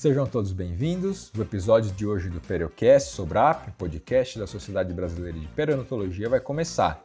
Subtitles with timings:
[0.00, 1.30] Sejam todos bem-vindos.
[1.36, 6.26] O episódio de hoje do Periocast sobre a AP, podcast da Sociedade Brasileira de Periodontologia,
[6.26, 7.04] vai começar.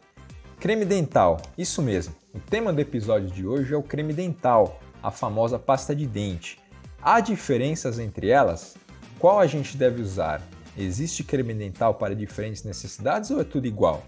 [0.62, 2.16] Creme dental, isso mesmo.
[2.34, 6.57] O tema do episódio de hoje é o creme dental, a famosa pasta de dente.
[7.02, 8.77] Há diferenças entre elas?
[9.20, 10.41] Qual a gente deve usar?
[10.77, 14.05] Existe creme dental para diferentes necessidades ou é tudo igual?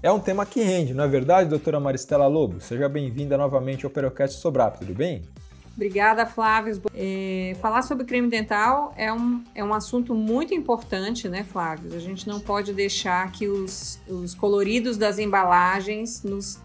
[0.00, 2.60] É um tema que rende, não é verdade, doutora Maristela Lobo?
[2.60, 5.22] Seja bem-vinda novamente ao Periocast Sobrap, tudo bem?
[5.74, 6.80] Obrigada, Flávio.
[6.94, 11.96] É, falar sobre creme dental é um, é um assunto muito importante, né, Flávio?
[11.96, 16.60] A gente não pode deixar que os, os coloridos das embalagens nos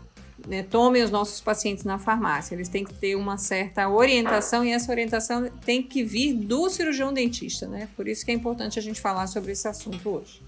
[0.48, 2.54] né, tomem os nossos pacientes na farmácia.
[2.54, 7.12] Eles têm que ter uma certa orientação e essa orientação tem que vir do cirurgião
[7.12, 7.90] dentista, né?
[7.96, 10.42] Por isso que é importante a gente falar sobre esse assunto hoje.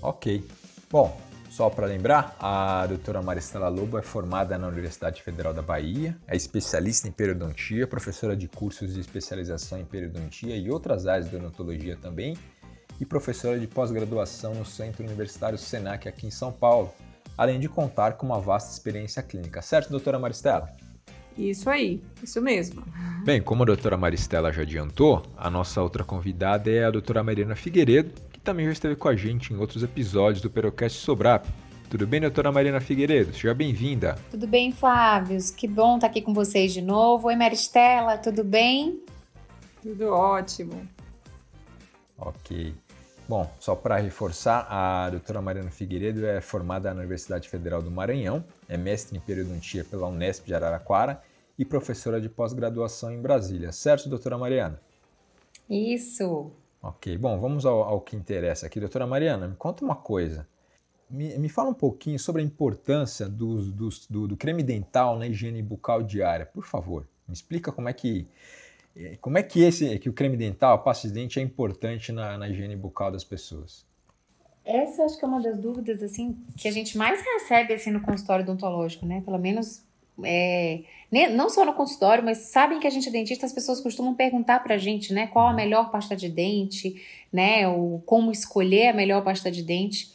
[0.00, 0.44] Ok.
[0.90, 1.16] Bom,
[1.56, 6.36] só para lembrar, a doutora Maristela Lobo é formada na Universidade Federal da Bahia, é
[6.36, 11.96] especialista em periodontia, professora de cursos de especialização em periodontia e outras áreas de odontologia
[11.96, 12.36] também,
[13.00, 16.92] e professora de pós-graduação no Centro Universitário Senac aqui em São Paulo,
[17.38, 19.62] além de contar com uma vasta experiência clínica.
[19.62, 20.68] Certo, doutora Maristela?
[21.38, 22.84] Isso aí, isso mesmo.
[23.24, 27.56] Bem, como a doutora Maristela já adiantou, a nossa outra convidada é a doutora Mariana
[27.56, 28.10] Figueiredo,
[28.46, 31.44] também já esteve com a gente em outros episódios do Perocast Sobrap.
[31.90, 33.32] Tudo bem, doutora Mariana Figueiredo?
[33.32, 34.16] Seja bem-vinda.
[34.30, 35.36] Tudo bem, Flávio?
[35.56, 37.26] Que bom estar aqui com vocês de novo.
[37.26, 39.02] Oi, Maristela, tudo bem?
[39.82, 40.88] Tudo ótimo.
[42.16, 42.72] Ok.
[43.28, 48.44] Bom, só para reforçar, a doutora Mariana Figueiredo é formada na Universidade Federal do Maranhão,
[48.68, 51.20] é mestre em periodontia pela Unesp de Araraquara
[51.58, 53.72] e professora de pós-graduação em Brasília.
[53.72, 54.80] Certo, doutora Mariana?
[55.68, 56.52] Isso.
[56.88, 58.78] Ok, bom, vamos ao, ao, que interessa aqui.
[58.78, 60.46] Doutora Mariana, me conta uma coisa.
[61.10, 65.26] Me, me fala um pouquinho sobre a importância do, do, do, do, creme dental na
[65.26, 67.04] higiene bucal diária, por favor.
[67.26, 68.28] Me explica como é que,
[68.94, 72.12] eh, como é que, esse, que o creme dental, a pasta de dente, é importante
[72.12, 73.84] na, na higiene bucal das pessoas.
[74.64, 78.00] Essa acho que é uma das dúvidas assim que a gente mais recebe assim no
[78.00, 79.22] consultório odontológico, né?
[79.24, 79.82] Pelo menos
[80.24, 80.82] é,
[81.30, 84.62] não só no consultório, mas sabem que a gente é dentista, as pessoas costumam perguntar
[84.62, 85.56] pra gente, né, qual a uhum.
[85.56, 90.14] melhor pasta de dente, né, ou como escolher a melhor pasta de dente.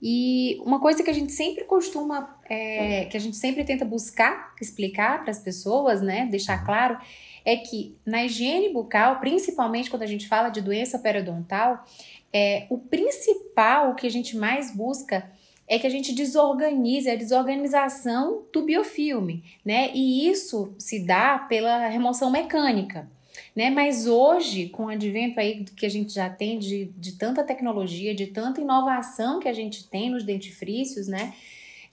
[0.00, 4.54] E uma coisa que a gente sempre costuma, é, que a gente sempre tenta buscar
[4.60, 6.66] explicar para as pessoas, né, deixar uhum.
[6.66, 6.98] claro,
[7.44, 11.84] é que na higiene bucal, principalmente quando a gente fala de doença periodontal,
[12.32, 15.30] é, o principal, o que a gente mais busca
[15.68, 19.90] é que a gente desorganize a desorganização do biofilme, né?
[19.94, 23.08] E isso se dá pela remoção mecânica.
[23.54, 23.70] Né?
[23.70, 28.14] Mas hoje, com o advento aí que a gente já tem de, de tanta tecnologia,
[28.14, 31.34] de tanta inovação que a gente tem nos dentifrícios, né?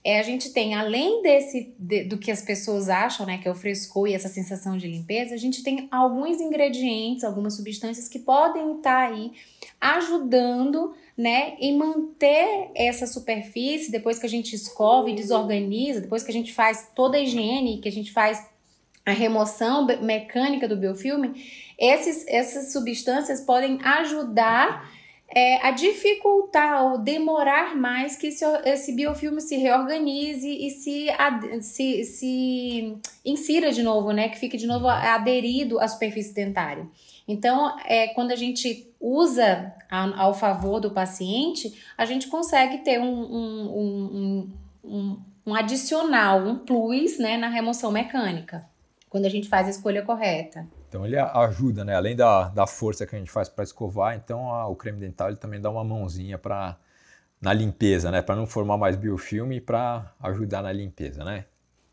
[0.06, 3.50] É, a gente tem, além desse de, do que as pessoas acham, né, que é
[3.50, 8.18] o frescor e essa sensação de limpeza, a gente tem alguns ingredientes, algumas substâncias que
[8.18, 9.32] podem estar tá aí
[9.80, 16.30] ajudando né, em manter essa superfície depois que a gente escova e desorganiza, depois que
[16.30, 18.44] a gente faz toda a higiene, que a gente faz
[19.06, 21.44] a remoção mecânica do biofilme,
[21.78, 24.90] esses, essas substâncias podem ajudar
[25.28, 31.08] é, a dificultar ou demorar mais que esse, esse biofilme se reorganize e se,
[31.60, 34.28] se, se insira de novo, né?
[34.28, 36.86] Que fique de novo aderido à superfície dentária.
[37.26, 43.00] Então, é, quando a gente usa a, ao favor do paciente, a gente consegue ter
[43.00, 44.54] um, um,
[44.84, 48.66] um, um, adicional, um plus né, na remoção mecânica,
[49.08, 50.66] quando a gente faz a escolha correta.
[50.88, 51.96] Então ele ajuda, né?
[51.96, 55.28] Além da, da força que a gente faz para escovar, então a, o creme dental
[55.28, 56.76] ele também dá uma mãozinha para
[57.40, 58.22] na limpeza, né?
[58.22, 61.46] Para não formar mais biofilme e para ajudar na limpeza, né?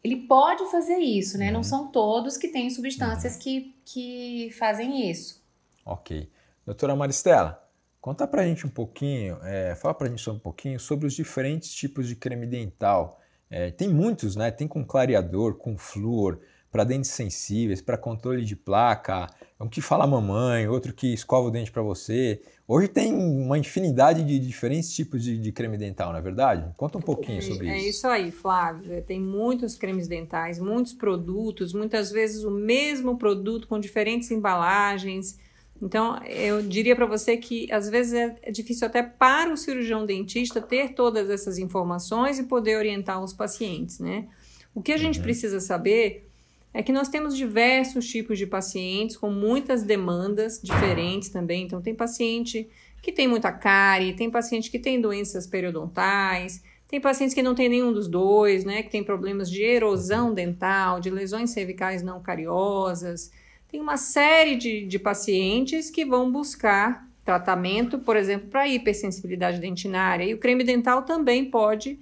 [0.04, 1.48] Ele pode fazer isso, né?
[1.48, 1.54] Uhum.
[1.54, 3.40] Não são todos que têm substâncias uhum.
[3.40, 5.42] que, que fazem isso.
[5.86, 6.30] Ok.
[6.66, 7.68] Doutora Maristela,
[8.00, 12.08] conta pra gente um pouquinho, é, fala pra gente um pouquinho sobre os diferentes tipos
[12.08, 13.20] de creme dental.
[13.50, 14.50] É, tem muitos, né?
[14.50, 16.40] Tem com clareador, com flúor,
[16.72, 19.28] para dentes sensíveis, para controle de placa,
[19.60, 22.42] um que fala mamãe, outro que escova o dente para você.
[22.68, 26.74] Hoje tem uma infinidade de diferentes tipos de, de, creme dental, não é verdade?
[26.78, 27.86] Conta um pouquinho é, sobre é isso.
[27.86, 29.02] É isso aí, Flávio.
[29.04, 35.38] Tem muitos cremes dentais, muitos produtos, muitas vezes o mesmo produto com diferentes embalagens.
[35.82, 40.06] Então, eu diria para você que às vezes é, é difícil até para o cirurgião
[40.06, 44.28] dentista ter todas essas informações e poder orientar os pacientes, né?
[44.74, 45.24] O que a gente uhum.
[45.24, 46.31] precisa saber
[46.74, 51.64] é que nós temos diversos tipos de pacientes com muitas demandas diferentes também.
[51.64, 52.70] Então, tem paciente
[53.02, 57.70] que tem muita cárie, tem paciente que tem doenças periodontais, Tem pacientes que não têm
[57.70, 58.84] nenhum dos dois, né?
[58.84, 63.32] Que tem problemas de erosão dental, de lesões cervicais não cariosas.
[63.70, 70.26] Tem uma série de, de pacientes que vão buscar tratamento, por exemplo, para hipersensibilidade dentinária.
[70.26, 71.98] E o creme dental também pode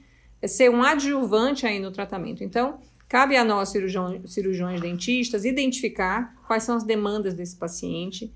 [0.47, 2.43] ser um adjuvante aí no tratamento.
[2.43, 2.79] Então,
[3.09, 8.31] cabe a nós, cirurgiões dentistas, identificar quais são as demandas desse paciente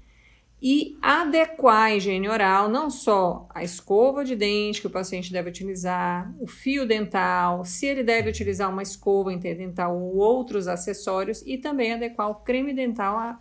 [0.66, 5.50] e adequar a higiene oral, não só a escova de dente que o paciente deve
[5.50, 11.58] utilizar, o fio dental, se ele deve utilizar uma escova interdental ou outros acessórios, e
[11.58, 13.38] também adequar o creme dental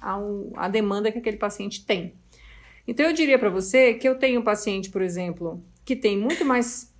[0.56, 2.14] à demanda que aquele paciente tem.
[2.88, 6.44] Então, eu diria para você que eu tenho um paciente, por exemplo, que tem muito
[6.44, 6.91] mais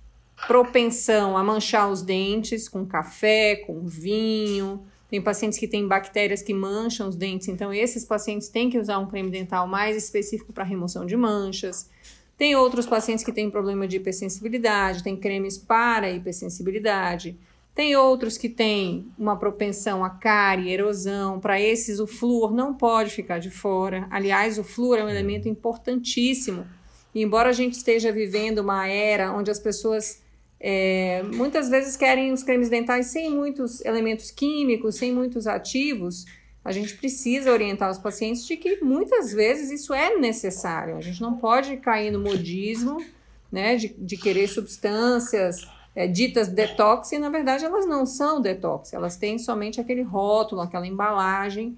[0.47, 6.53] propensão a manchar os dentes com café, com vinho, tem pacientes que têm bactérias que
[6.53, 10.63] mancham os dentes, então esses pacientes têm que usar um creme dental mais específico para
[10.63, 11.87] remoção de manchas.
[12.35, 17.37] Tem outros pacientes que têm problema de hipersensibilidade, tem cremes para hipersensibilidade.
[17.75, 21.39] Tem outros que têm uma propensão a cárie, erosão.
[21.39, 24.07] Para esses, o flúor não pode ficar de fora.
[24.09, 26.65] Aliás, o flúor é um elemento importantíssimo.
[27.13, 30.22] E embora a gente esteja vivendo uma era onde as pessoas
[30.65, 36.25] é, muitas vezes querem os cremes dentais sem muitos elementos químicos, sem muitos ativos.
[36.63, 40.95] A gente precisa orientar os pacientes de que muitas vezes isso é necessário.
[40.95, 43.03] A gente não pode cair no modismo,
[43.51, 48.93] né, de, de querer substâncias é, ditas detox e na verdade elas não são detox.
[48.93, 51.77] Elas têm somente aquele rótulo, aquela embalagem,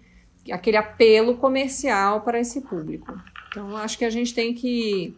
[0.51, 3.19] aquele apelo comercial para esse público.
[3.49, 5.17] Então acho que a gente tem que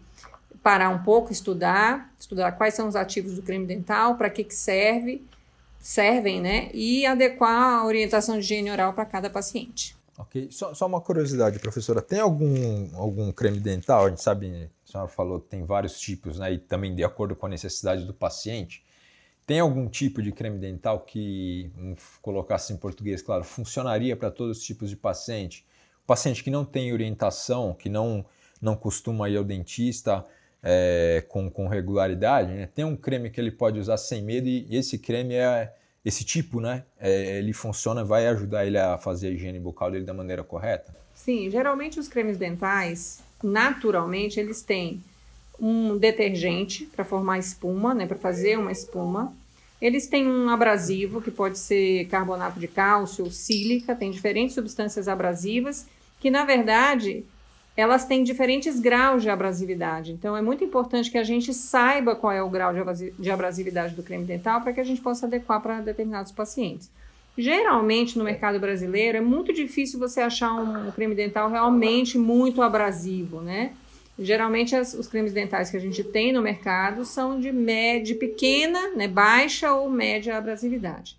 [0.68, 4.54] parar um pouco, estudar, estudar quais são os ativos do creme dental, para que, que
[4.54, 5.26] serve,
[5.80, 6.70] servem, né?
[6.74, 9.96] E adequar a orientação de higiene oral para cada paciente.
[10.18, 10.50] Ok.
[10.52, 12.02] Só, só, uma curiosidade, professora.
[12.02, 14.08] Tem algum, algum creme dental?
[14.08, 16.52] A gente sabe, a senhora falou que tem vários tipos, né?
[16.52, 18.84] E também de acordo com a necessidade do paciente.
[19.46, 21.72] Tem algum tipo de creme dental que,
[22.22, 25.66] colocar assim em português, claro, funcionaria para todos os tipos de paciente?
[26.04, 28.26] O paciente que não tem orientação, que não,
[28.62, 30.26] não costuma ir ao dentista,
[30.70, 32.68] é, com, com regularidade, né?
[32.76, 35.74] tem um creme que ele pode usar sem medo e esse creme é
[36.04, 36.84] esse tipo, né?
[37.00, 40.94] É, ele funciona, vai ajudar ele a fazer a higiene bucal dele da maneira correta?
[41.16, 45.02] Sim, geralmente os cremes dentais, naturalmente, eles têm
[45.58, 48.06] um detergente para formar espuma, né?
[48.06, 49.34] Para fazer uma espuma.
[49.82, 55.08] Eles têm um abrasivo que pode ser carbonato de cálcio ou sílica, tem diferentes substâncias
[55.08, 55.86] abrasivas
[56.20, 57.26] que na verdade
[57.78, 60.12] elas têm diferentes graus de abrasividade.
[60.12, 62.74] Então, é muito importante que a gente saiba qual é o grau
[63.20, 66.90] de abrasividade do creme dental para que a gente possa adequar para determinados pacientes.
[67.38, 73.42] Geralmente, no mercado brasileiro, é muito difícil você achar um creme dental realmente muito abrasivo,
[73.42, 73.74] né?
[74.18, 78.90] Geralmente, as, os cremes dentais que a gente tem no mercado são de média, pequena,
[78.96, 81.16] né, baixa ou média abrasividade.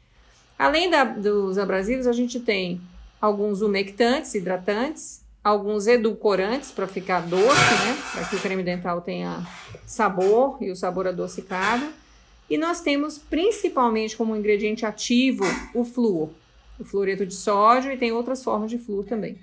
[0.58, 2.80] Além da, dos abrasivos, a gente tem
[3.20, 7.98] alguns umectantes, hidratantes, alguns edulcorantes para ficar doce, né?
[8.12, 9.46] Para que o creme dental tenha
[9.86, 11.86] sabor e o sabor adocicado.
[12.48, 16.30] E nós temos principalmente como ingrediente ativo o flúor,
[16.78, 19.38] o fluoreto de sódio e tem outras formas de flúor também.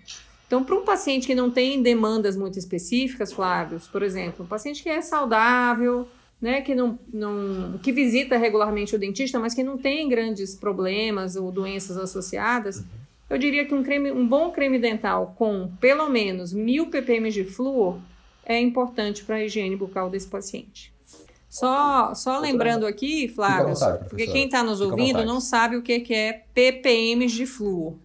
[0.48, 4.84] Então, para um paciente que não tem demandas muito específicas, Flávio, por exemplo, um paciente
[4.84, 6.08] que é saudável,
[6.40, 11.36] né, que não, não que visita regularmente o dentista, mas que não tem grandes problemas
[11.36, 12.84] ou doenças associadas,
[13.30, 17.44] eu diria que um, creme, um bom creme dental com pelo menos mil ppm de
[17.44, 18.00] flúor
[18.46, 20.94] é importante para a higiene bucal desse paciente.
[21.50, 26.02] Só, só lembrando aqui, Flávio, vontade, porque quem está nos ouvindo não sabe o que,
[26.02, 27.96] que é ppm de flúor.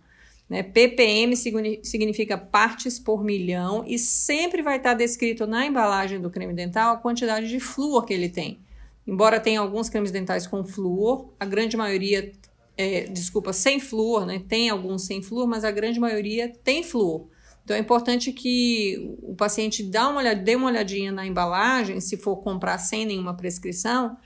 [0.49, 0.65] Né?
[0.65, 1.37] ppm
[1.83, 6.95] significa partes por milhão e sempre vai estar tá descrito na embalagem do creme dental
[6.95, 8.59] a quantidade de flúor que ele tem.
[9.07, 12.33] Embora tenha alguns cremes dentais com flúor, a grande maioria
[12.81, 14.43] é, desculpa, sem flúor, né?
[14.49, 17.29] Tem alguns sem flúor, mas a grande maioria tem flúor.
[17.63, 22.17] Então é importante que o paciente dá uma olhada, dê uma olhadinha na embalagem, se
[22.17, 24.17] for comprar sem nenhuma prescrição,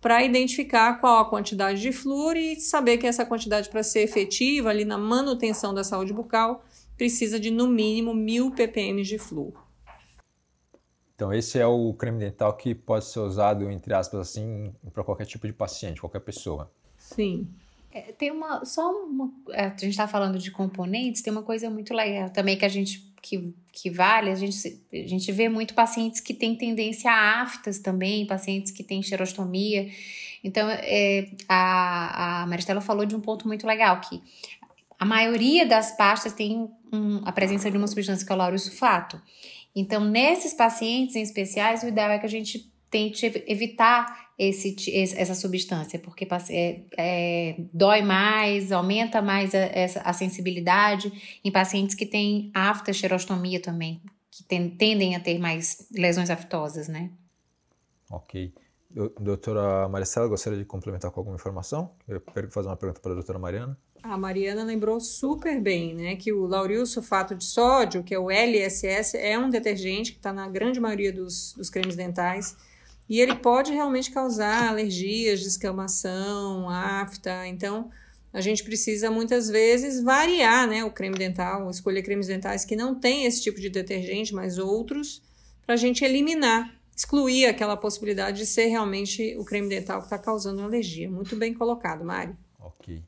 [0.00, 4.70] para identificar qual a quantidade de flúor e saber que essa quantidade, para ser efetiva
[4.70, 6.64] ali na manutenção da saúde bucal,
[6.96, 9.52] precisa de no mínimo mil ppm de flúor.
[11.14, 15.26] Então esse é o creme dental que pode ser usado, entre aspas, assim, para qualquer
[15.26, 16.70] tipo de paciente, qualquer pessoa.
[16.96, 17.48] Sim.
[17.98, 18.64] É, tem uma.
[18.64, 19.32] Só uma.
[19.50, 22.68] É, a gente está falando de componentes, tem uma coisa muito legal também que a
[22.68, 23.08] gente.
[23.20, 27.80] Que, que vale, a gente, a gente vê muito pacientes que têm tendência a aftas
[27.80, 29.88] também, pacientes que têm xerostomia.
[30.42, 34.22] Então, é, a, a Maristela falou de um ponto muito legal, que
[34.98, 38.34] a maioria das pastas tem um, a presença de uma substância que é
[38.68, 39.20] o.
[39.74, 45.34] Então, nesses pacientes em especiais, o ideal é que a gente tente evitar esse, essa
[45.34, 52.52] substância, porque é, é, dói mais, aumenta mais a, a, sensibilidade em pacientes que têm
[52.54, 57.10] aftoxerostomia também, que tem, tendem a ter mais lesões aftosas, né?
[58.08, 58.54] Ok.
[59.20, 61.90] Doutora Maricela, gostaria de complementar com alguma informação?
[62.06, 63.76] Eu quero fazer uma pergunta para a doutora Mariana.
[64.02, 68.30] A Mariana lembrou super bem, né, que o lauril sulfato de sódio, que é o
[68.30, 72.56] LSS, é um detergente que está na grande maioria dos, dos cremes dentais
[73.08, 77.46] e ele pode realmente causar alergias, descamação, afta.
[77.46, 77.90] Então,
[78.32, 82.94] a gente precisa muitas vezes variar, né, o creme dental, escolher cremes dentais que não
[82.94, 85.22] tem esse tipo de detergente, mas outros,
[85.64, 90.18] para a gente eliminar, excluir aquela possibilidade de ser realmente o creme dental que está
[90.18, 91.10] causando alergia.
[91.10, 92.34] Muito bem colocado, Mari.
[92.58, 93.02] Ok.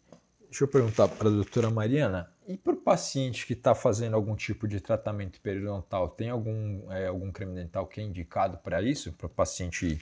[0.44, 4.34] Deixa eu perguntar para a doutora Mariana, e para o paciente que está fazendo algum
[4.34, 9.12] tipo de tratamento periodontal, tem algum, é, algum creme dental que é indicado para isso?
[9.12, 10.00] Para o paciente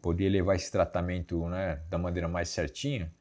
[0.00, 3.12] poder levar esse tratamento né, da maneira mais certinha?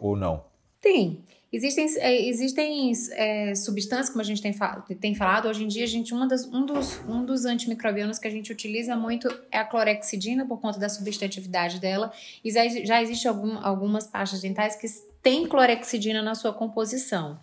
[0.00, 0.46] Ou não?
[0.80, 1.22] Tem.
[1.52, 4.54] Existem, é, existem é, substâncias, como a gente tem,
[4.98, 8.26] tem falado, hoje em dia, a gente, uma das, um, dos, um dos antimicrobianos que
[8.26, 13.02] a gente utiliza muito é a clorexidina, por conta da substantividade dela, e já, já
[13.02, 14.86] existem algum, algumas pastas dentais que
[15.22, 17.38] têm clorexidina na sua composição.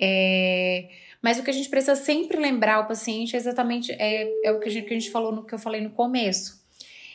[0.00, 0.88] É,
[1.22, 4.58] mas o que a gente precisa sempre lembrar o paciente é exatamente é, é o
[4.58, 6.60] que a, gente, que a gente falou no que eu falei no começo.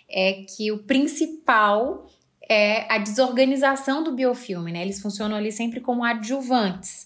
[0.08, 2.08] É que o principal
[2.48, 4.84] é a desorganização do biofilme, né?
[4.84, 7.04] Eles funcionam ali sempre como adjuvantes.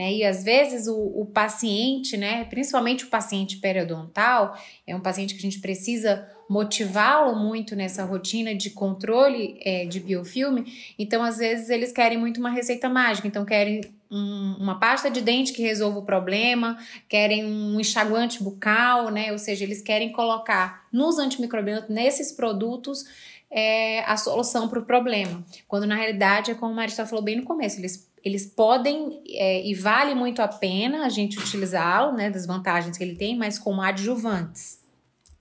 [0.00, 0.14] Né?
[0.14, 5.40] E às vezes o, o, paciente, né, principalmente o paciente periodontal, é um paciente que
[5.40, 10.72] a gente precisa motivá-lo muito nessa rotina de controle é, de biofilme.
[10.98, 15.20] Então, às vezes, eles querem muito uma receita mágica, então querem um, uma pasta de
[15.20, 19.30] dente que resolva o problema, querem um enxaguante bucal, né?
[19.32, 23.04] Ou seja, eles querem colocar nos antimicrobianos, nesses produtos,
[23.50, 25.44] é, a solução para o problema.
[25.66, 29.66] Quando na realidade é como a Marista falou bem no começo, eles, eles podem é,
[29.66, 33.58] e vale muito a pena a gente utilizá-lo, né, das vantagens que ele tem, mas
[33.58, 34.80] como adjuvantes.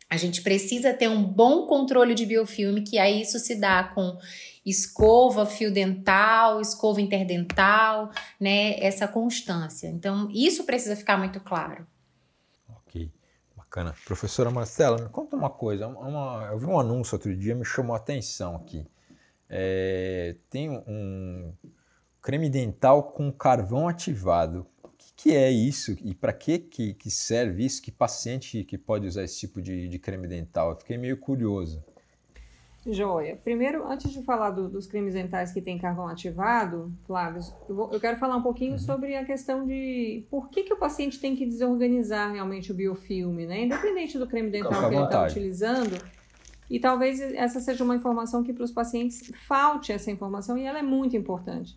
[0.09, 4.17] A gente precisa ter um bom controle de biofilme, que aí isso se dá com
[4.65, 8.09] escova, fio dental, escova interdental,
[8.39, 8.79] né?
[8.79, 9.87] Essa constância.
[9.87, 11.85] Então, isso precisa ficar muito claro.
[12.67, 13.11] Ok,
[13.55, 13.95] bacana.
[14.03, 15.87] Professora Marcela, me conta uma coisa.
[15.87, 18.87] Uma, eu vi um anúncio outro dia, me chamou a atenção aqui.
[19.47, 21.53] É, tem um
[22.29, 24.63] creme dental com carvão ativado
[25.17, 27.81] que é isso e para que, que serve isso?
[27.81, 30.69] Que paciente que pode usar esse tipo de, de creme dental?
[30.69, 31.83] Eu fiquei meio curioso.
[32.85, 33.35] Joia.
[33.43, 37.91] Primeiro, antes de falar do, dos cremes dentais que tem carvão ativado, Flávio, eu, vou,
[37.91, 38.79] eu quero falar um pouquinho uhum.
[38.79, 43.47] sobre a questão de por que, que o paciente tem que desorganizar realmente o biofilme,
[43.47, 43.63] né?
[43.63, 45.97] Independente do creme dental que ele está utilizando.
[46.69, 50.77] E talvez essa seja uma informação que para os pacientes falte essa informação e ela
[50.77, 51.75] é muito importante.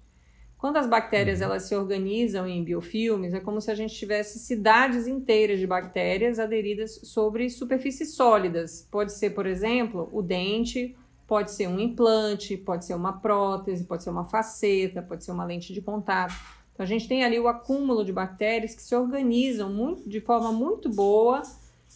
[0.63, 1.47] Quando as bactérias uhum.
[1.47, 6.39] elas se organizam em biofilmes, é como se a gente tivesse cidades inteiras de bactérias
[6.39, 8.87] aderidas sobre superfícies sólidas.
[8.89, 14.05] Pode ser, por exemplo, o dente, pode ser um implante, pode ser uma prótese, pode
[14.05, 16.35] ser uma faceta, pode ser uma lente de contato.
[16.73, 20.53] Então a gente tem ali o acúmulo de bactérias que se organizam muito, de forma
[20.53, 21.43] muito boa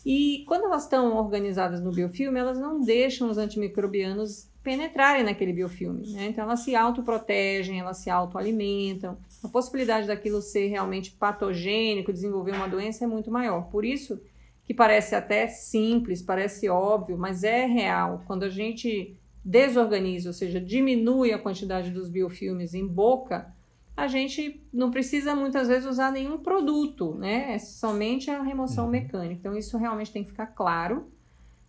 [0.05, 6.09] e quando elas estão organizadas no biofilme, elas não deixam os antimicrobianos penetrarem naquele biofilme.
[6.09, 6.27] Né?
[6.27, 9.17] Então, elas se autoprotegem, elas se autoalimentam.
[9.45, 13.69] A possibilidade daquilo ser realmente patogênico, desenvolver uma doença é muito maior.
[13.71, 14.21] Por isso
[14.65, 18.25] que parece até simples, parece óbvio, mas é real.
[18.27, 23.55] Quando a gente desorganiza, ou seja, diminui a quantidade dos biofilmes em boca,
[23.97, 27.55] a gente não precisa muitas vezes usar nenhum produto, né?
[27.55, 28.91] É somente a remoção uhum.
[28.91, 29.35] mecânica.
[29.35, 31.07] Então, isso realmente tem que ficar claro.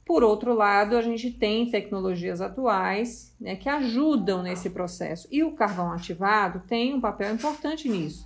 [0.08, 5.28] Por outro lado, a gente tem tecnologias atuais né, que ajudam nesse processo.
[5.30, 8.26] E o carvão ativado tem um papel importante nisso.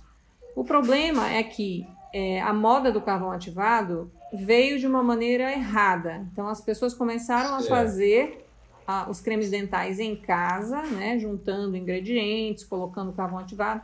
[0.54, 1.84] O problema é que
[2.14, 6.24] é, a moda do carvão ativado veio de uma maneira errada.
[6.32, 8.46] Então, as pessoas começaram a fazer
[8.86, 13.82] a, os cremes dentais em casa, né, juntando ingredientes, colocando carvão ativado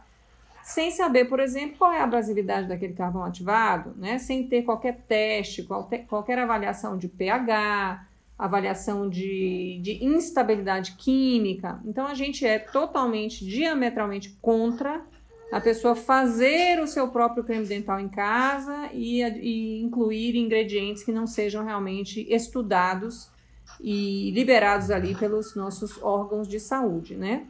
[0.69, 4.19] sem saber, por exemplo, qual é a abrasividade daquele carvão ativado, né?
[4.19, 8.07] sem ter qualquer teste, qualquer, avaliação de pH,
[8.39, 11.81] avaliação de, de instabilidade química.
[11.87, 15.01] Então, a gente é totalmente, diametralmente contra
[15.51, 21.13] a pessoa fazer o seu próprio creme dental em casa e, e incluir ingredientes que
[21.13, 23.31] não sejam realmente estudados
[23.81, 27.47] e liberados ali pelos nossos órgãos de saúde, né?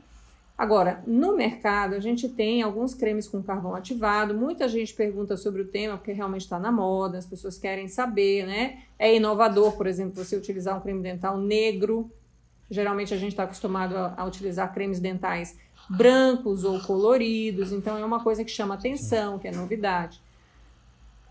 [0.58, 4.34] Agora, no mercado, a gente tem alguns cremes com carvão ativado.
[4.34, 8.44] Muita gente pergunta sobre o tema porque realmente está na moda, as pessoas querem saber,
[8.44, 8.82] né?
[8.98, 12.10] É inovador, por exemplo, você utilizar um creme dental negro,
[12.70, 15.56] Geralmente a gente está acostumado a, a, utilizar cremes dentais
[15.88, 20.20] brancos ou coloridos, então é uma coisa que chama atenção, que é novidade.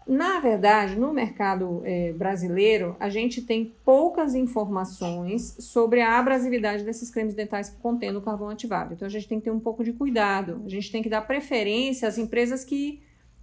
[0.07, 7.11] Na verdade, no mercado é, brasileiro, a gente tem poucas informações sobre a abrasividade desses
[7.11, 8.93] cremes dentais contendo carvão ativado.
[8.93, 10.61] Então, a gente tem que ter um pouco de cuidado.
[10.65, 13.01] A gente tem que dar preferência às empresas que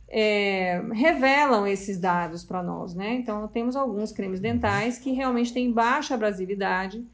[0.09, 3.15] é, revelam esses dados para nós, né?
[3.15, 7.05] Então, temos alguns cremes dentais que realmente têm baixa abrasividade.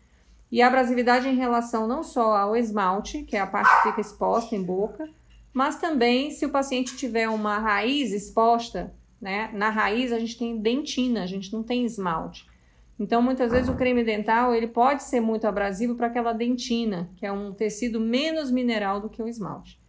[0.52, 4.00] E a abrasividade em relação não só ao esmalte, que é a parte que fica
[4.00, 5.09] exposta em boca,
[5.52, 9.50] mas também se o paciente tiver uma raiz exposta, né?
[9.52, 12.48] Na raiz a gente tem dentina, a gente não tem esmalte.
[12.98, 17.24] Então, muitas vezes o creme dental ele pode ser muito abrasivo para aquela dentina, que
[17.24, 19.80] é um tecido menos mineral do que o esmalte.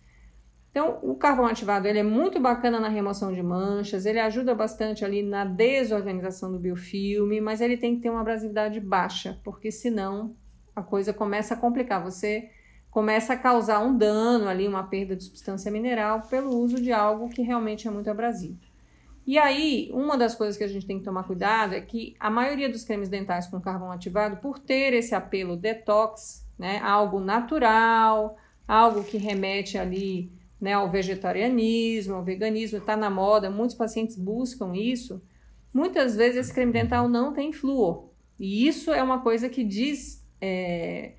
[0.70, 5.04] Então, o carvão ativado ele é muito bacana na remoção de manchas, ele ajuda bastante
[5.04, 10.34] ali na desorganização do biofilme, mas ele tem que ter uma abrasividade baixa, porque senão
[10.74, 12.02] a coisa começa a complicar.
[12.02, 12.50] Você
[12.90, 17.28] começa a causar um dano ali, uma perda de substância mineral pelo uso de algo
[17.28, 18.71] que realmente é muito abrasivo.
[19.26, 22.30] E aí, uma das coisas que a gente tem que tomar cuidado é que a
[22.30, 28.38] maioria dos cremes dentais com carvão ativado, por ter esse apelo detox, né, algo natural,
[28.68, 34.74] algo que remete ali né, ao vegetarianismo, ao veganismo, está na moda, muitos pacientes buscam
[34.76, 35.22] isso.
[35.74, 38.10] Muitas vezes esse creme dental não tem flúor.
[38.40, 41.14] E isso é uma coisa que diz, é,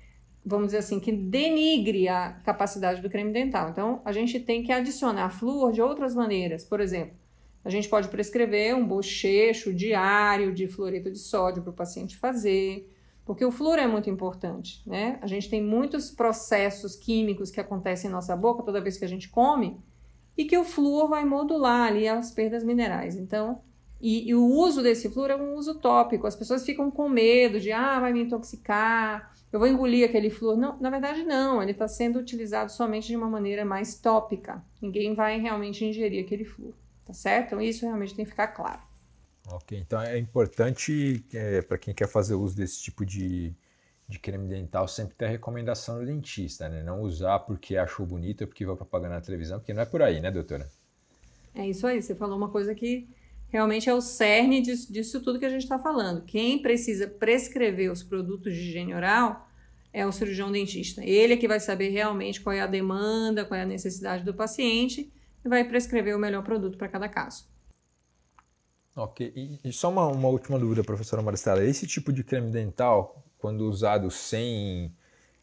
[0.45, 3.69] vamos dizer assim, que denigre a capacidade do creme dental.
[3.69, 6.63] Então, a gente tem que adicionar flúor de outras maneiras.
[6.65, 7.15] Por exemplo,
[7.63, 12.89] a gente pode prescrever um bochecho diário de fluoreto de sódio para o paciente fazer.
[13.25, 15.17] Porque o flúor é muito importante, né?
[15.21, 19.07] A gente tem muitos processos químicos que acontecem em nossa boca toda vez que a
[19.07, 19.79] gente come
[20.37, 23.15] e que o flúor vai modular ali as perdas minerais.
[23.15, 23.61] Então,
[24.01, 26.27] e, e o uso desse flúor é um uso tópico.
[26.27, 30.57] As pessoas ficam com medo de, ah, vai me intoxicar, eu vou engolir aquele flúor.
[30.57, 31.61] Não, na verdade, não.
[31.61, 34.61] Ele está sendo utilizado somente de uma maneira mais tópica.
[34.81, 36.73] Ninguém vai realmente ingerir aquele flúor,
[37.05, 37.47] tá certo?
[37.47, 38.81] Então, isso realmente tem que ficar claro.
[39.49, 43.53] Ok, então é importante é, para quem quer fazer uso desse tipo de,
[44.07, 46.81] de creme dental sempre ter a recomendação do dentista, né?
[46.81, 50.01] Não usar porque achou bonito ou porque vai propaganda na televisão, porque não é por
[50.01, 50.69] aí, né, doutora?
[51.53, 53.07] É isso aí, você falou uma coisa que
[53.49, 56.23] realmente é o cerne disso, disso tudo que a gente está falando.
[56.23, 59.47] Quem precisa prescrever os produtos de higiene oral
[59.91, 61.03] é o cirurgião dentista.
[61.05, 64.33] Ele é que vai saber realmente qual é a demanda, qual é a necessidade do
[64.33, 65.11] paciente
[65.47, 67.45] vai prescrever o melhor produto para cada caso.
[68.95, 69.33] Ok.
[69.35, 71.63] E, e só uma, uma, última dúvida, professora Maristela.
[71.63, 74.95] Esse tipo de creme dental, quando usado sem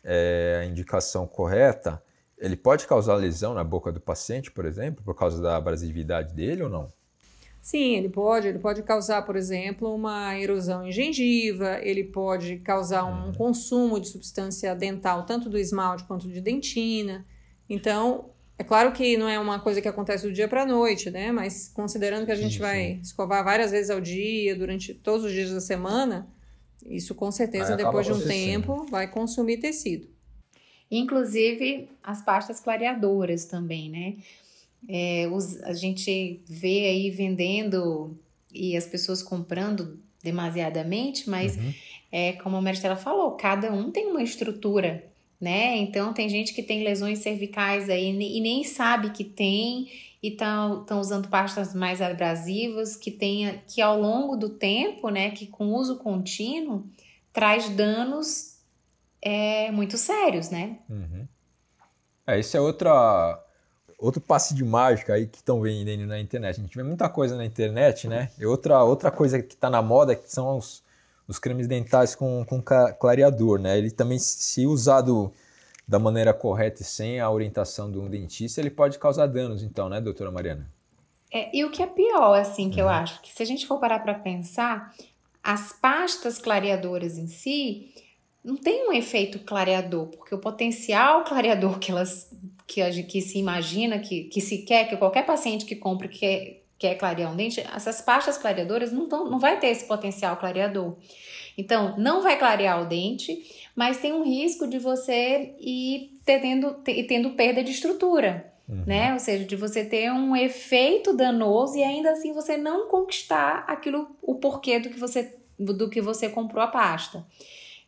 [0.04, 2.02] é, a indicação correta,
[2.38, 6.62] ele pode causar lesão na boca do paciente, por exemplo, por causa da abrasividade dele
[6.62, 6.88] ou não?
[7.60, 8.48] Sim, ele pode.
[8.48, 13.32] Ele pode causar, por exemplo, uma erosão em gengiva, ele pode causar um uhum.
[13.34, 17.26] consumo de substância dental, tanto do esmalte quanto de dentina.
[17.68, 18.30] Então,
[18.61, 21.33] é claro que não é uma coisa que acontece do dia para a noite, né?
[21.33, 23.01] Mas considerando que a gente sim, vai sim.
[23.01, 26.29] escovar várias vezes ao dia, durante todos os dias da semana,
[26.85, 30.07] isso com certeza, depois de um tempo, vai consumir tecido.
[30.90, 34.16] Inclusive as pastas clareadoras também, né?
[34.87, 38.14] É, os, a gente vê aí vendendo
[38.53, 41.73] e as pessoas comprando demasiadamente, mas uhum.
[42.12, 45.10] é como a Maristela falou, cada um tem uma estrutura
[45.40, 45.76] né?
[45.79, 49.88] Então tem gente que tem lesões cervicais aí e nem sabe que tem
[50.22, 55.46] e estão usando pastas mais abrasivas que tenha que ao longo do tempo, né, que
[55.46, 56.85] com uso contínuo
[57.33, 58.59] traz danos
[59.22, 60.79] é, muito sérios, né?
[60.88, 61.26] Uhum.
[62.26, 63.42] É, esse é outra
[63.98, 66.59] outro passe de mágica aí que estão vendendo na internet.
[66.59, 68.31] A gente vê muita coisa na internet, né?
[68.38, 70.83] E outra outra coisa que está na moda que são os
[71.31, 73.79] os cremes dentais com, com clareador, né?
[73.79, 75.33] Ele também, se usado
[75.87, 79.88] da maneira correta e sem a orientação de um dentista, ele pode causar danos, então,
[79.88, 80.69] né, doutora Mariana?
[81.33, 82.87] É, e o que é pior, assim, que uhum.
[82.87, 84.93] eu acho, que se a gente for parar para pensar,
[85.40, 87.95] as pastas clareadoras em si
[88.43, 92.29] não tem um efeito clareador, porque o potencial clareador que elas
[92.66, 96.60] que, a, que se imagina, que, que se quer, que qualquer paciente que compre quer,
[96.81, 100.97] quer clarear um dente, essas pastas clareadoras não, tão, não vai ter esse potencial clareador.
[101.57, 106.73] Então, não vai clarear o dente, mas tem um risco de você ir tendo,
[107.07, 108.83] tendo perda de estrutura, uhum.
[108.87, 109.12] né?
[109.12, 114.16] Ou seja, de você ter um efeito danoso e ainda assim você não conquistar aquilo,
[114.23, 117.27] o porquê do que você, do que você comprou a pasta.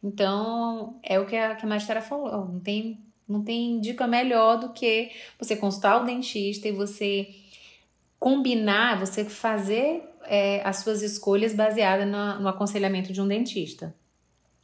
[0.05, 4.59] Então, é o que a, que a Mastera falou, não tem, não tem dica melhor
[4.59, 7.42] do que você consultar o dentista e você
[8.23, 13.93] combinar, você fazer é, as suas escolhas baseadas no, no, aconselhamento de um dentista.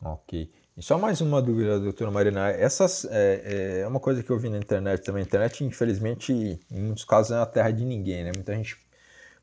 [0.00, 0.48] Ok.
[0.76, 2.50] E só mais uma dúvida, doutora Marina.
[2.50, 5.24] Essas é, é, uma coisa que eu vi na internet também.
[5.24, 6.32] A internet, infelizmente,
[6.70, 8.30] em muitos casos, é a terra de ninguém, né?
[8.32, 8.76] Muita gente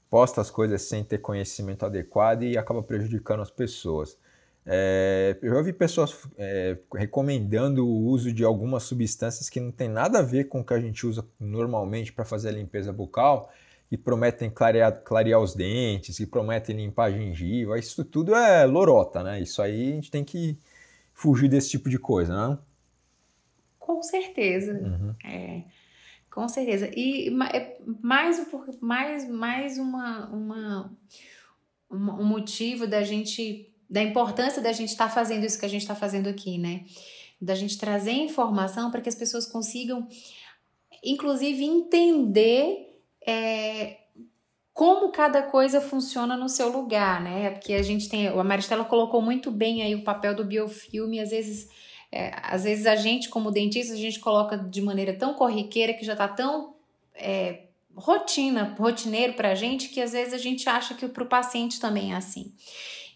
[0.09, 4.17] posta as coisas sem ter conhecimento adequado e acaba prejudicando as pessoas.
[4.65, 9.89] É, eu já vi pessoas é, recomendando o uso de algumas substâncias que não tem
[9.89, 13.51] nada a ver com o que a gente usa normalmente para fazer a limpeza bucal
[13.91, 17.77] e prometem clarear, clarear os dentes, que prometem limpar a gengiva.
[17.77, 19.39] Isso tudo é lorota, né?
[19.39, 20.57] Isso aí a gente tem que
[21.13, 22.59] fugir desse tipo de coisa, não?
[23.79, 24.73] Com certeza.
[24.73, 25.15] Uhum.
[25.23, 25.63] É,
[26.31, 26.89] com certeza.
[26.95, 28.45] E é mais,
[28.81, 30.97] mais, mais uma, uma,
[31.89, 35.81] um motivo da gente da importância da gente estar tá fazendo isso que a gente
[35.81, 36.85] está fazendo aqui, né?
[37.39, 40.07] Da gente trazer informação para que as pessoas consigam,
[41.03, 42.94] inclusive, entender
[43.25, 43.97] é,
[44.73, 47.51] como cada coisa funciona no seu lugar, né?
[47.51, 48.27] Porque a gente tem.
[48.27, 51.69] A Maristela colocou muito bem aí o papel do biofilme, às vezes.
[52.11, 56.05] É, às vezes a gente, como dentista, a gente coloca de maneira tão corriqueira que
[56.05, 56.75] já está tão
[57.13, 57.63] é,
[57.95, 61.79] rotina, rotineiro para a gente, que às vezes a gente acha que para o paciente
[61.79, 62.53] também é assim.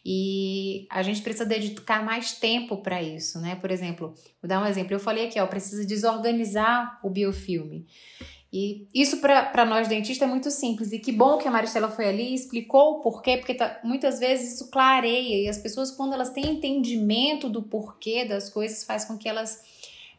[0.06, 3.56] E a gente precisa dedicar mais tempo para isso, né?
[3.56, 4.94] Por exemplo, vou dar um exemplo.
[4.94, 7.86] Eu falei aqui, ó, precisa desorganizar o biofilme.
[8.52, 10.92] E isso para nós dentistas é muito simples.
[10.92, 14.20] E que bom que a Maristela foi ali e explicou o porquê, porque tá, muitas
[14.20, 15.44] vezes isso clareia.
[15.44, 19.62] E as pessoas, quando elas têm entendimento do porquê das coisas, faz com que elas,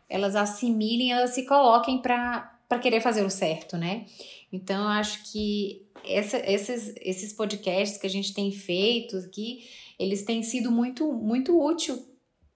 [0.08, 4.06] elas assimilem, elas se coloquem para querer fazer o certo, né?
[4.52, 10.22] Então, eu acho que essa, esses, esses podcasts que a gente tem feito aqui, eles
[10.24, 12.02] têm sido muito, muito útil,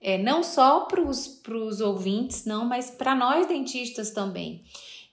[0.01, 4.63] é, não só para os ouvintes, não, mas para nós dentistas também,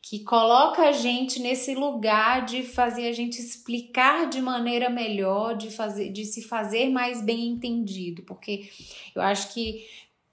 [0.01, 5.69] que coloca a gente nesse lugar de fazer a gente explicar de maneira melhor, de,
[5.69, 8.69] fazer, de se fazer mais bem entendido, porque
[9.15, 9.85] eu acho que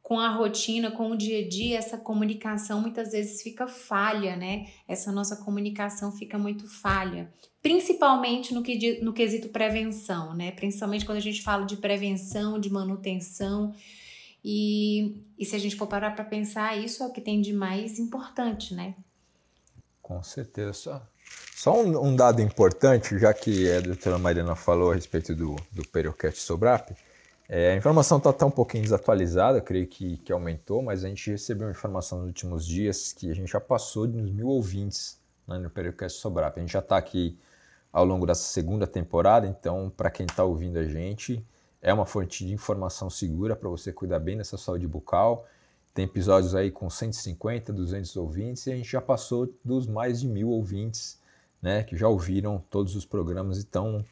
[0.09, 4.67] com a rotina, com o dia a dia, essa comunicação muitas vezes fica falha, né?
[4.89, 10.51] Essa nossa comunicação fica muito falha, principalmente no, que, no quesito prevenção, né?
[10.53, 13.75] Principalmente quando a gente fala de prevenção, de manutenção.
[14.43, 17.53] E, e se a gente for parar para pensar, isso é o que tem de
[17.53, 18.95] mais importante, né?
[20.01, 21.03] Com certeza.
[21.55, 25.87] Só, um, um dado importante, já que a doutora Mariana falou a respeito do, do
[25.87, 26.97] Periocast Sobrap,
[27.49, 31.31] é, a informação está até um pouquinho desatualizada, creio que, que aumentou, mas a gente
[31.31, 35.19] recebeu uma informação nos últimos dias que a gente já passou de uns mil ouvintes
[35.47, 36.59] né, no Periocast Sobrap.
[36.59, 37.39] A gente já está aqui
[37.91, 41.43] ao longo da segunda temporada, então, para quem está ouvindo a gente,
[41.81, 45.47] é uma fonte de informação segura para você cuidar bem dessa saúde bucal.
[45.95, 50.29] Tem episódios aí com 150, 200 ouvintes e a gente já passou dos mais de
[50.29, 51.19] mil ouvintes,
[51.63, 54.05] né, que já ouviram todos os programas e estão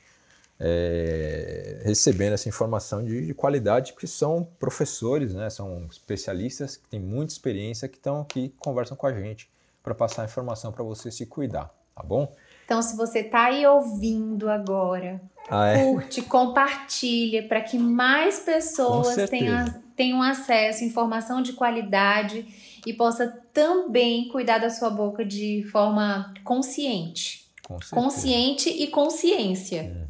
[0.58, 7.00] é, recebendo essa informação de, de, qualidade, porque são professores, né, são especialistas que têm
[7.00, 9.50] muita experiência que estão aqui conversam com a gente
[9.82, 12.32] para passar a informação para você se cuidar, tá bom?
[12.64, 15.84] Então, se você está aí ouvindo agora, ah, é?
[15.84, 19.64] curte, compartilha para que mais pessoas tenham,
[19.94, 22.44] tenham acesso a informação de qualidade
[22.84, 27.46] e possa também cuidar da sua boca de forma consciente.
[27.92, 29.82] consciente e consciência.
[29.82, 30.05] Uhum.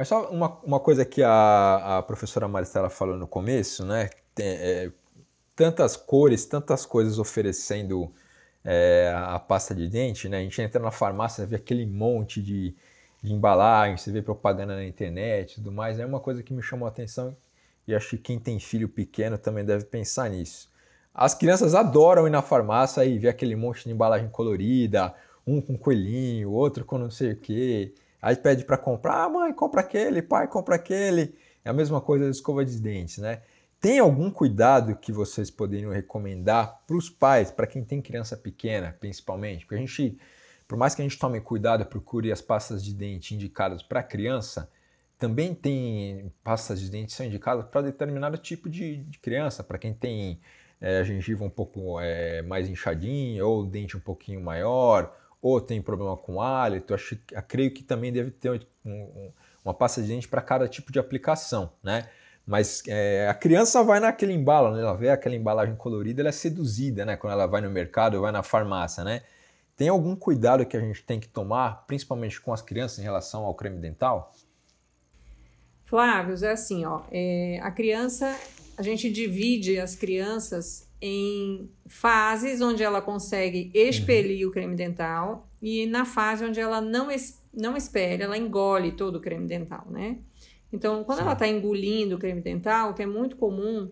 [0.00, 4.08] É só uma, uma coisa que a, a professora Maristela falou no começo, né?
[4.34, 4.90] Tem, é,
[5.54, 8.10] tantas cores, tantas coisas oferecendo
[8.64, 10.38] é, a pasta de dente, né?
[10.38, 12.74] A gente entra na farmácia, vê aquele monte de,
[13.22, 15.98] de embalagem, você vê propaganda na internet e tudo mais.
[15.98, 17.36] É uma coisa que me chamou a atenção
[17.86, 20.70] e acho que quem tem filho pequeno também deve pensar nisso.
[21.12, 25.14] As crianças adoram ir na farmácia e ver aquele monte de embalagem colorida,
[25.46, 27.92] um com coelhinho, outro com não sei o quê.
[28.20, 31.34] Aí pede para comprar, ah, mãe, compra aquele, pai, compra aquele.
[31.64, 33.42] É a mesma coisa da escova de dentes, né?
[33.80, 38.94] Tem algum cuidado que vocês poderiam recomendar para os pais, para quem tem criança pequena,
[39.00, 39.64] principalmente?
[39.64, 40.18] Porque a gente,
[40.68, 44.70] por mais que a gente tome cuidado, procure as pastas de dente indicadas para criança,
[45.18, 49.78] também tem pastas de dente que são indicadas para determinado tipo de, de criança, para
[49.78, 50.40] quem tem
[50.80, 55.60] é, a gengiva um pouco é, mais inchadinha ou o dente um pouquinho maior, ou
[55.60, 59.32] tem problema com hálito, acho, creio que também deve ter um, um,
[59.64, 62.08] uma pasta de dente para cada tipo de aplicação, né?
[62.46, 64.82] Mas é, a criança vai naquele embalo, né?
[64.82, 67.16] ela vê aquela embalagem colorida, ela é seduzida, né?
[67.16, 69.22] Quando ela vai no mercado vai na farmácia, né?
[69.76, 73.44] Tem algum cuidado que a gente tem que tomar, principalmente com as crianças, em relação
[73.44, 74.34] ao creme dental?
[75.86, 78.38] Flávio, é assim, ó, é, a criança,
[78.76, 84.50] a gente divide as crianças em fases onde ela consegue expelir uhum.
[84.50, 89.16] o creme dental e na fase onde ela não, es, não espelha, ela engole todo
[89.16, 90.18] o creme dental, né?
[90.72, 91.24] Então, quando Sim.
[91.24, 93.90] ela está engolindo o creme dental, que é muito comum,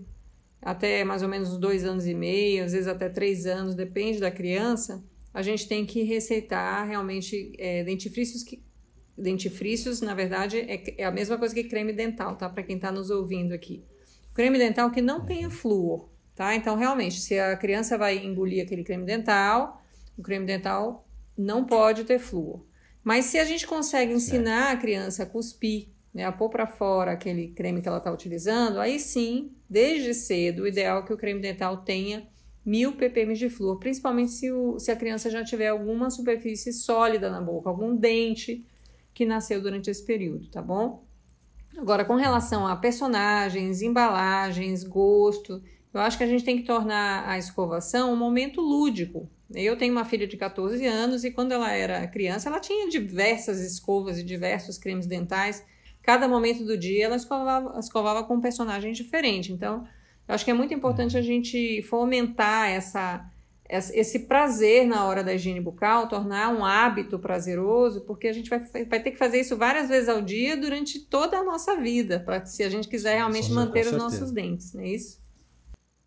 [0.63, 4.31] até mais ou menos dois anos e meio, às vezes até três anos, depende da
[4.31, 8.63] criança, a gente tem que receitar realmente é, dentifrícios que
[9.17, 12.49] dentifrícios, na verdade, é, é, a mesma coisa que creme dental, tá?
[12.49, 13.85] Para quem está nos ouvindo aqui.
[14.33, 16.55] Creme dental que não tenha flúor, tá?
[16.55, 19.83] Então, realmente, se a criança vai engolir aquele creme dental,
[20.17, 21.05] o creme dental
[21.37, 22.65] não pode ter flúor.
[23.03, 27.11] Mas se a gente consegue ensinar a criança a cuspir, né, a pôr para fora
[27.11, 31.17] aquele creme que ela está utilizando, aí sim, desde cedo, o ideal é que o
[31.17, 32.29] creme dental tenha
[32.65, 37.29] mil ppm de flúor, principalmente se, o, se a criança já tiver alguma superfície sólida
[37.29, 38.65] na boca, algum dente
[39.13, 41.05] que nasceu durante esse período, tá bom?
[41.77, 45.61] Agora, com relação a personagens, embalagens, gosto,
[45.93, 49.29] eu acho que a gente tem que tornar a escovação um momento lúdico.
[49.55, 53.61] Eu tenho uma filha de 14 anos e quando ela era criança, ela tinha diversas
[53.61, 55.65] escovas e diversos cremes dentais.
[56.03, 59.53] Cada momento do dia ela escovava, escovava com um personagem diferente.
[59.53, 59.87] Então,
[60.27, 63.27] eu acho que é muito importante a gente fomentar essa,
[63.69, 68.59] esse prazer na hora da higiene bucal, tornar um hábito prazeroso, porque a gente vai,
[68.85, 72.45] vai ter que fazer isso várias vezes ao dia durante toda a nossa vida, para
[72.45, 75.27] se a gente quiser realmente Sim, manter os nossos dentes, não é isso?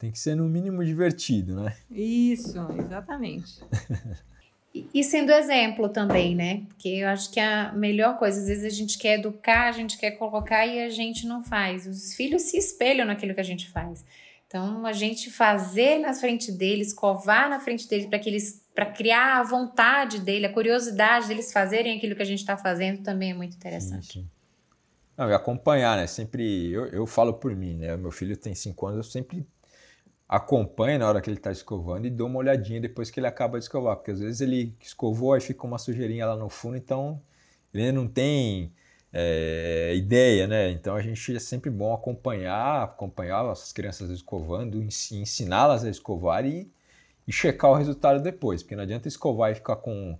[0.01, 1.77] Tem que ser no mínimo divertido, né?
[1.91, 3.61] Isso, exatamente.
[4.93, 6.63] E sendo exemplo também, né?
[6.69, 9.97] Porque eu acho que a melhor coisa, às vezes a gente quer educar, a gente
[9.97, 11.85] quer colocar e a gente não faz.
[11.85, 14.05] Os filhos se espelham naquilo que a gente faz.
[14.47, 18.85] Então, a gente fazer na frente deles, escovar na frente deles, para que eles para
[18.85, 23.31] criar a vontade dele, a curiosidade deles fazerem aquilo que a gente está fazendo também
[23.31, 24.05] é muito interessante.
[24.05, 24.29] Sim, sim.
[25.17, 26.07] Não, e acompanhar, né?
[26.07, 27.97] Sempre eu, eu falo por mim, né?
[27.97, 29.45] Meu filho tem cinco anos, eu sempre
[30.31, 33.59] acompanho na hora que ele está escovando e dou uma olhadinha depois que ele acaba
[33.59, 37.21] de escovar, porque às vezes ele escovou e fica uma sujeirinha lá no fundo, então
[37.73, 38.71] ele não tem
[39.11, 40.71] é, ideia, né?
[40.71, 46.71] Então a gente é sempre bom acompanhar, acompanhar as crianças escovando, ensiná-las a escovar e,
[47.27, 50.17] e checar o resultado depois, porque não adianta escovar e ficar com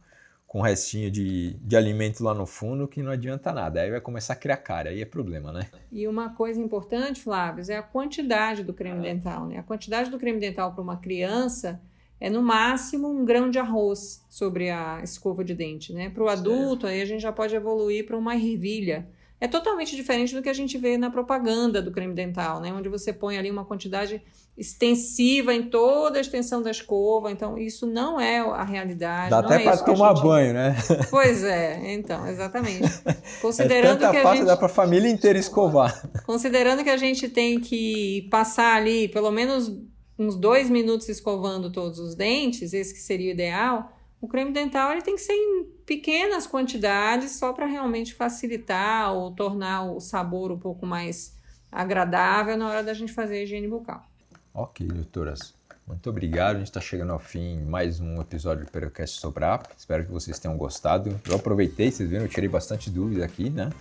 [0.51, 3.79] com restinho de, de alimento lá no fundo que não adianta nada.
[3.79, 5.67] Aí vai começar a criar cara, aí é problema, né?
[5.89, 9.59] E uma coisa importante, Flávio, é a quantidade do creme dental, né?
[9.59, 11.81] A quantidade do creme dental para uma criança
[12.19, 16.09] é no máximo um grão de arroz sobre a escova de dente, né?
[16.09, 19.07] Para o adulto, aí a gente já pode evoluir para uma ervilha
[19.41, 22.71] é totalmente diferente do que a gente vê na propaganda do creme dental, né?
[22.71, 24.21] Onde você põe ali uma quantidade
[24.56, 27.32] extensiva em toda a extensão da escova.
[27.32, 29.32] Então, isso não é a realidade.
[29.32, 30.23] Dá até é para tomar gente...
[30.23, 30.75] banho, né?
[31.10, 32.88] Pois é, então, exatamente.
[33.41, 34.45] Considerando é que a pasta, gente...
[34.45, 36.08] dá para a família inteira escovar.
[36.23, 39.75] Considerando que a gente tem que passar ali pelo menos
[40.19, 44.91] uns dois minutos escovando todos os dentes, esse que seria o ideal o creme dental
[44.91, 50.51] ele tem que ser em pequenas quantidades, só para realmente facilitar ou tornar o sabor
[50.51, 51.36] um pouco mais
[51.71, 54.05] agradável na hora da gente fazer a higiene bucal.
[54.53, 55.53] Ok, doutoras.
[55.88, 56.57] Muito obrigado.
[56.57, 59.65] A gente está chegando ao fim mais um episódio do Perocast Sobrap.
[59.75, 61.19] Espero que vocês tenham gostado.
[61.27, 63.71] Eu aproveitei, vocês viram, eu tirei bastante dúvida aqui, né?